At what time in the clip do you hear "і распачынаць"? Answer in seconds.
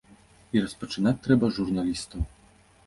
0.57-1.21